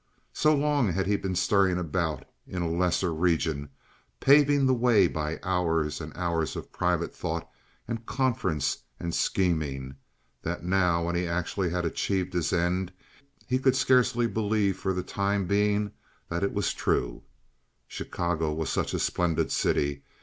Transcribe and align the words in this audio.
So 0.33 0.55
long 0.55 0.93
had 0.93 1.05
he 1.05 1.15
been 1.15 1.35
stirring 1.35 1.77
about 1.77 2.23
in 2.47 2.63
a 2.63 2.67
lesser 2.71 3.13
region, 3.13 3.69
paving 4.19 4.65
the 4.65 4.73
way 4.73 5.07
by 5.07 5.39
hours 5.43 6.01
and 6.01 6.11
hours 6.17 6.55
of 6.55 6.71
private 6.71 7.13
thought 7.13 7.47
and 7.87 8.03
conference 8.07 8.79
and 8.99 9.13
scheming, 9.13 9.93
that 10.41 10.63
now 10.63 11.03
when 11.03 11.13
he 11.13 11.27
actually 11.27 11.69
had 11.69 11.85
achieved 11.85 12.33
his 12.33 12.51
end 12.51 12.91
he 13.45 13.59
could 13.59 13.75
scarcely 13.75 14.25
believe 14.25 14.75
for 14.75 14.91
the 14.91 15.03
time 15.03 15.45
being 15.45 15.91
that 16.29 16.41
it 16.41 16.51
was 16.51 16.73
true. 16.73 17.21
Chicago 17.87 18.51
was 18.51 18.71
such 18.71 18.95
a 18.95 18.99
splendid 18.99 19.51
city. 19.51 20.01